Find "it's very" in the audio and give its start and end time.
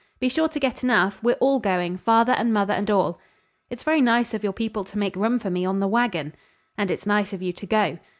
3.69-4.01